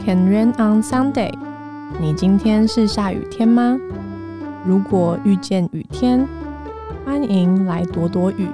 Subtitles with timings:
[0.00, 1.32] Can rain on Sunday？
[2.00, 3.78] 你今天是下雨天吗？
[4.64, 6.26] 如果遇见雨天，
[7.04, 8.48] 欢迎来躲躲雨。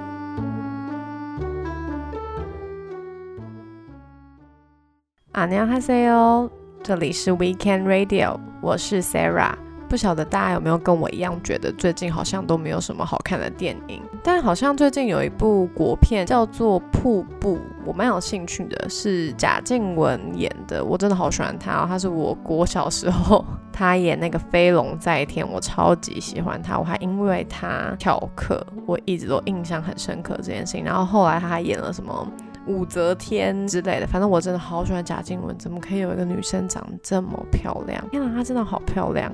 [5.31, 6.51] 阿娘哈塞哟，
[6.83, 9.53] 这里是 Weekend Radio，我是 Sarah。
[9.89, 32.27] 不晓得大家有没有跟我一样，觉得最近好像都没有什么好看的电影，但好像最近有一部国片叫做《瀑布》，我蛮有兴趣的，是贾静雯演的，我真的好喜欢她，她是我国小时候她演那个飞龙在天，我超级喜欢她，我还因为她跳课，我一直都印象很深刻这件事情，然后后来她还演了什么？
[32.67, 38.03] 武则天之类的，反正我真的好喜欢贾静雯，怎么可以有一个女生长这么漂亮？
[38.11, 39.31] 天哪，她真的好漂亮！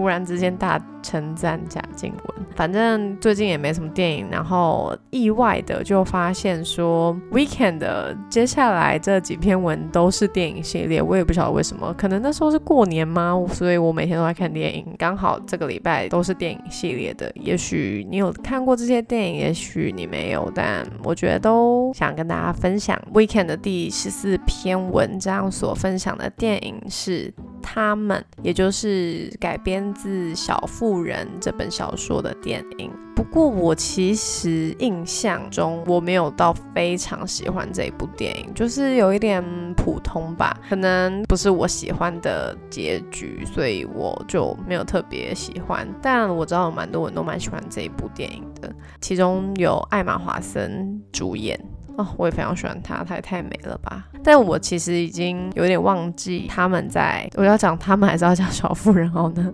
[0.00, 2.34] 突然之间大称赞贾静雯。
[2.56, 13.38] 反正最近也没什么电影，然后意外的就发现说，Weekend 的接下来这几篇文都是电影系列，我也不晓得为什么，可能那时候是过年吗？
[13.52, 17.30] 所以我每天都在看电影，刚好这个礼拜都是电影系列的。
[17.34, 22.98] 也许你有看过这些电影，也许你没有，但我觉得都想跟大家分享。
[23.12, 27.30] Weekend 的第十四篇文章所分享的电影是。
[27.62, 32.90] 他们，也就是改编自《小妇人》这本小说的电影。
[33.14, 39.44] 不过，我其实印象中我没有到非常喜欢这一部电影，就是有一点
[39.74, 45.86] 普通吧，可能不是我喜欢的结局，所以我就没有特别喜欢。
[46.00, 51.60] 但我知道有蛮多人都蛮喜欢这一部电影的，其中有艾玛·华森主演。
[52.00, 54.06] 哦，我也非常喜欢她，她也太美了吧！
[54.24, 59.52] 但我其实已经有点忘记他们在，我要讲他们还是要讲小妇人好呢？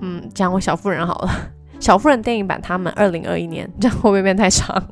[0.00, 1.30] 嗯，讲我小妇人好了。
[1.78, 4.82] 小妇人电影版，他们二零二一年，这样会不会变太长？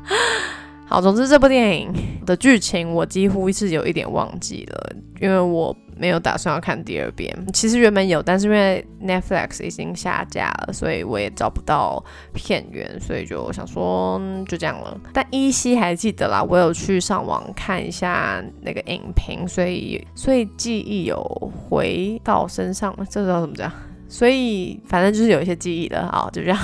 [0.86, 1.92] 好，总之这部电影
[2.26, 5.74] 的剧情我几乎是有一点忘记了，因为我。
[5.96, 15.00] 没有打算要看第二遍，其实原本有，但是因为 Netflix 已经下架了，所以我也找不到片源，所以就想说就这样了。
[15.12, 21.22] 但依稀还记得啦，我有去上网看一下那个影评，所以所以记忆有
[21.68, 23.70] 回到身上，这知道怎么讲？
[24.08, 26.58] 所以反正就是有一些记忆的，好就这样。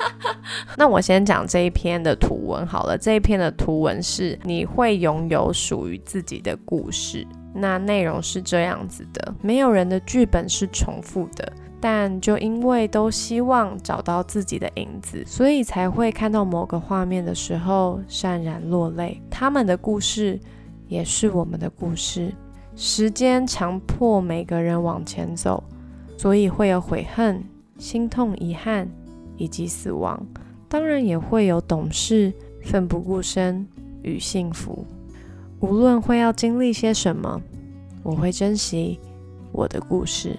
[0.78, 7.26] 那我先讲这一篇的图文好了，这一篇的图文是你会拥有属于自己的故事。
[7.60, 19.20] 那内容是这样子的：没有人的剧本是重复的，但就因为都希望找到自己的影子，所以才会看到某个画面的时候潸然落泪。
[19.30, 20.38] 他们的故事
[20.86, 22.32] 也是我们的故事。
[22.76, 25.62] 时间强迫每个人往前走，
[26.16, 27.42] 所以会有悔恨、
[27.76, 28.88] 心痛、遗憾
[29.36, 30.24] 以及死亡，
[30.68, 32.32] 当然也会有懂事、
[32.62, 33.66] 奋不顾身
[34.02, 34.86] 与幸福。
[35.60, 37.40] 无论会要经历些什么，
[38.02, 38.98] 我会珍惜
[39.52, 40.38] 我的故事。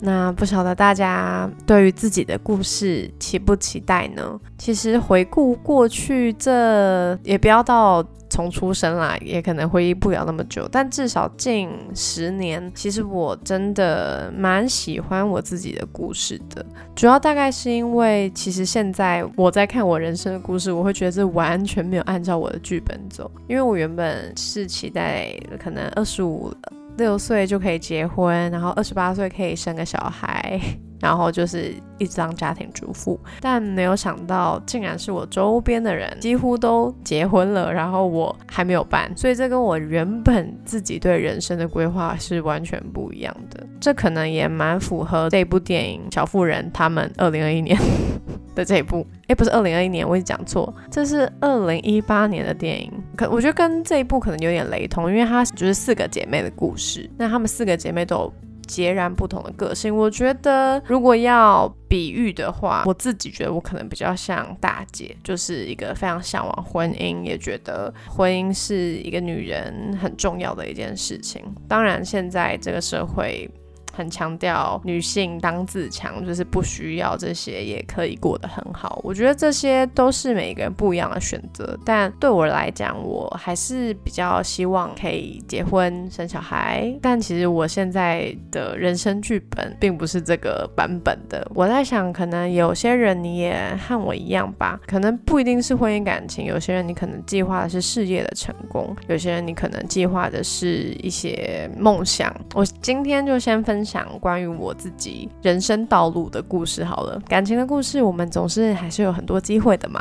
[0.00, 4.38] 那不晓得大家对于自己的故事期不期待呢？
[4.58, 8.04] 其实回顾过去，这也不要到。
[8.32, 16.64] 从出生啦，也可能回忆不了那么久，但至少近十年，其实我真的蛮喜欢我自己的故事的。
[16.94, 23.28] 主要大概是因为，其实现在我在看我人生的故事，我会觉得这完全没有按照我的剧本走。
[23.48, 26.54] 因为我原本是期待可能二十五
[27.00, 30.60] 六岁就可以结婚，然后二十八岁可以生个小孩。
[31.00, 43.66] 然后就是一直当家庭主妇，但没有想到，竟然是我周边的人几乎都结婚了，然后我还没有办，所以这跟我原本自己对人生的规划是完全不一样的。
[43.80, 47.74] 这可能也蛮符合这部电影《小妇人》他们二零二一年
[48.54, 52.92] 的这一部，哎，不是二零二一年，我一直讲错，这是二零一八年的电影。
[53.20, 58.34] 可我觉得跟这一部可能有点雷同，因为它就是四个姐妹的故事，那她们四个姐妹都有。
[58.66, 71.42] 截然不同的个性，我觉得如果要比喻的话，我自己觉得我可能比较像大姐，就是一个非常向往婚姻，也觉得婚姻是一个女人很重要的一件事情。
[71.66, 73.50] 当然，现在这个社会。
[73.92, 79.00] 很强调女性当自强，就是不需要这些也可以过得很好。
[79.02, 86.96] 我觉得这些都是每个人不一样的选择，但对我来讲，我还是比较希望可以结婚生小孩。
[87.02, 91.46] 但其实我现在的人生剧本并不是这个版本的。
[91.54, 102.34] 我在想，可能有些人你也和我一样吧，可能不一定是婚姻感情，有些人你可能计划的是事业的成功，有些人你可能计划的是一些梦想。
[102.54, 103.79] 我今天就先分。
[103.80, 109.98] 分享关于我自己人生道路的故事好了，感情的故事我们总是还是有很多机会的嘛。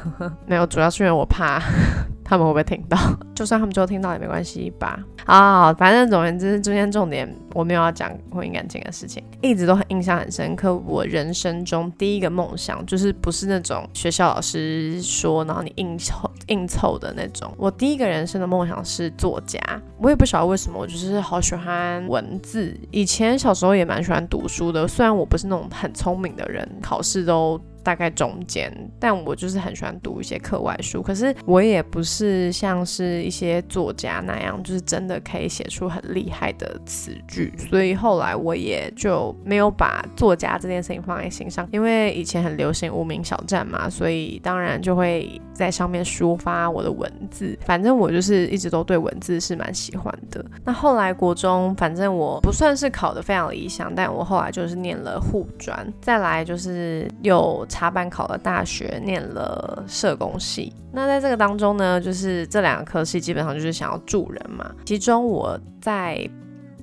[0.44, 1.58] 没有，主要是因为我怕。
[2.24, 2.96] 他们会不会听到？
[3.34, 4.98] 就算他们就听到也没关系吧。
[5.26, 10.74] 啊，反正总而言之，中间重点我没有要讲婚姻感情的事情，一直都很印象很深刻。
[10.74, 17.52] 我人生中第一个梦想就是不是那种学校老师说，然后你硬凑应酬的那种。
[17.56, 19.58] 我第一个人生的梦想是作家，
[19.98, 22.78] 我也不晓得为什么，我就是好喜欢文字。
[22.90, 27.58] 以前小时候也蛮喜欢读书的，虽然我不是那种很聪明的人，考试都。
[27.82, 31.02] 大概中间，但我就是很喜欢读一些课外书。
[31.02, 37.52] 可是我也不是像是一些作家那样，就是真的可以写出很厉害的词句。
[37.70, 47.58] 所以后来我也就没有把作家这件事情放在心上，因为以前很流行无名小站嘛，所以当然就会在上面抒发我的文字。
[47.64, 50.44] 反正我就是一直都对文字是蛮喜欢的。
[50.64, 57.66] 那后来国中，反正我不算是考得非常理想，但我后来就是念了护专，再来就是有。
[57.72, 60.70] 插班考了大学，念了社工系。
[60.92, 64.70] 那在这个当中呢，就是这两个科系基本上就是想要助人嘛。
[64.84, 66.28] 其中我在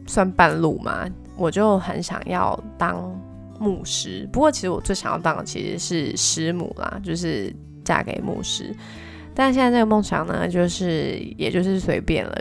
[0.08, 1.08] 算半路嘛，
[1.38, 3.16] 我就很想要当
[3.60, 4.28] 牧师。
[4.34, 7.56] 不过其实我最想要当的其实是师母啦，就是
[7.86, 8.76] 嫁给牧师。
[9.36, 12.36] 但现在这个梦想呢，就是也就是随便了。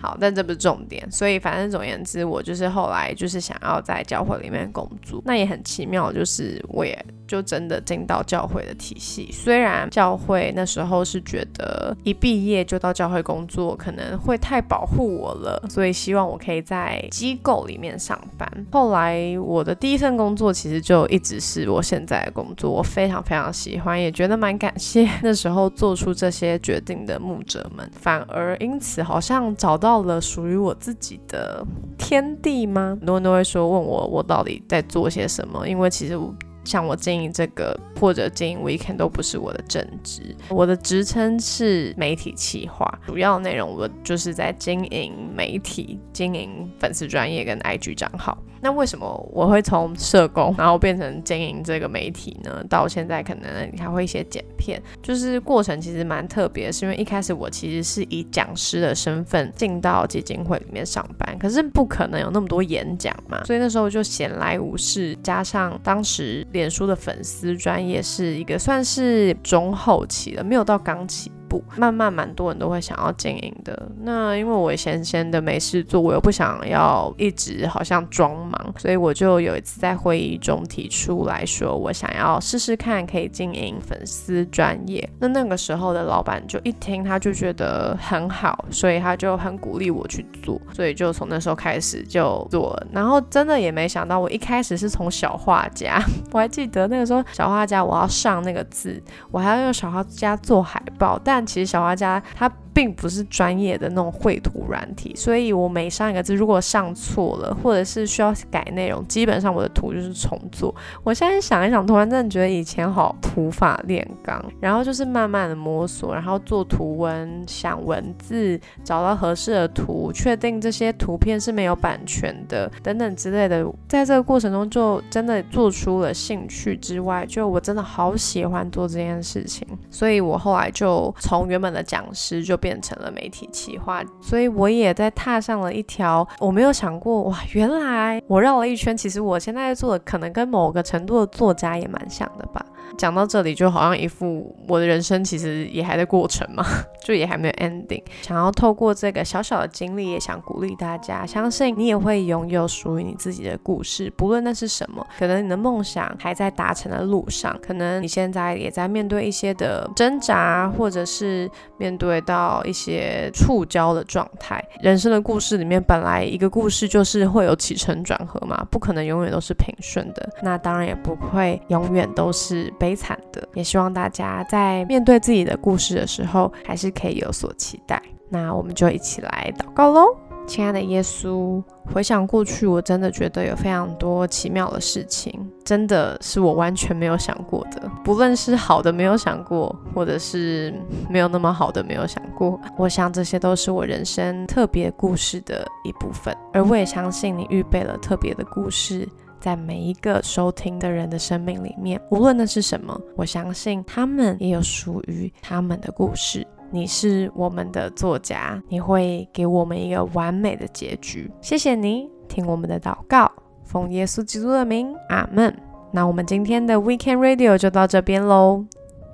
[0.00, 6.98] 好，但这不是重点，所以反正总言之，我就是后来就是想要在教会里面工作，那也很奇妙，就是我也
[7.28, 9.28] 就真的进到教会的体系。
[9.30, 18.50] 虽然教会那时候是觉得一毕业就到教会工作可能会太保护我了，所以希望我可以在机构里面上班。
[18.72, 29.89] 后来我的第一份工作其实就一直是我现在的工作，我非常非常喜欢，也觉得蛮感谢 那时候做出这些决定的牧者们，反而因此好像找到。
[29.90, 31.66] 到了属于我自己的
[31.98, 32.96] 天地吗？
[33.00, 35.66] 很多人都会说问我，我到底在做些什么？
[35.68, 36.32] 因为其实我
[36.70, 48.38] 像我经营这个或者经营 Weekend 都不是我的正职，我的职称是媒体企划，主要内容我就是在经营媒体、经营粉丝专业跟 IG 账号。
[48.62, 52.62] 那为什么我会从社工，然后变成经营这个媒体呢？
[52.68, 71.32] 到现在可能还会一些剪片，就是过程其实蛮特别，是因为一开始我其实是以讲师的身份进到基金会里面上班，可是不可能有那么多演讲嘛，所以那时候就闲来无事，加上当时脸书的粉丝专业是一个算是中后期了，没有到刚起。
[71.76, 73.90] 慢慢蛮多人都会想要经营的。
[74.02, 85.08] 那因为我闲闲的没事做，我又不想要一直好像装忙，所以我就有一次在会议中提出来说，我想要试试看可以经营粉丝专业。
[85.18, 92.70] 那那个时候的老板就一听他就觉得很好，所以他就很鼓励我去做，所以就从那时候开始就做。
[92.92, 96.02] 然后真的也没想到，我一开始是从小画家，
[96.32, 102.50] 我还记得那个时候小画家我要上那个字，我还要用小画家做海报，但但其实小画家他。
[102.72, 110.72] 并不是专业的那种绘图软体，所以我每上一个字，如果上错了，或者是需要改内容，基本上我的图就是重做。
[111.02, 123.66] 我现在想一想，突然真的觉得以前好土法炼钢，然后就是慢慢的摸索，然后做图文、想文字，找到合适的图，确定这些图片是没有版权的，等等之类的。
[123.88, 132.59] 在这个过程中，就真的做出了兴趣之外，就我真的好喜欢做这件事情，所以我后来就从原本的讲师就。
[132.60, 142.64] 变成了媒体企划，所以我也在踏上了一条我没有想过哇，原来我绕了一圈，其实我现在做的可能跟某个程度的作家也蛮像的吧。
[142.98, 146.64] 讲到这里，就好像一副我的人生其实也还在过程嘛，
[147.04, 148.02] 就也还没有 ending。
[148.22, 155.06] 想要透过这个小小的经历，也想鼓励大家，相信你也会拥有属于你自己的故事，不论那是什么。
[155.18, 164.62] 可能你的梦想还在达成的路上，可能你现在也在面对一些的挣扎，或者是面对到一些触礁的状态。
[164.82, 170.28] 人生的故事里面，本来一个故事就是会有起承转合嘛，不可能永远都是平顺的。
[170.42, 172.72] 那当然也不会永远都是。
[172.80, 178.02] 悲惨的，也希望大家在面对自己的故事的时候，还是可以有所期待。
[178.30, 180.06] 那我们就一起来祷告喽，
[180.46, 187.90] 亲爱的耶稣，回想过去，我真的觉得有非常多奇妙的事情，真的是我完全没有想过的。
[188.04, 190.72] 不论是好的没有想过，或者是
[191.08, 196.34] 没有那么好的没有想过，我想这些都是我人生特别故事的一部分。
[196.52, 199.08] 而我也相信你预备了特别的故事。
[199.40, 206.46] 在每一个收听的人的生命里面，无论那是什么，我相信他们也有属于他们的故事。
[206.70, 211.28] 你是我们的作家，你会给我们一个完美的结局。
[211.40, 213.28] 谢谢你听我们的祷告，
[213.64, 215.52] 奉耶稣基督的名，阿门。
[215.90, 218.64] 那我们今天的 Weekend Radio 就到这边喽。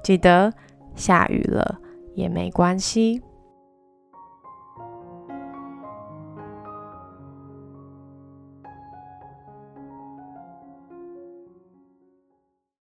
[0.02, 0.52] 记得
[0.94, 1.78] 下雨了
[2.14, 3.22] 也没关系。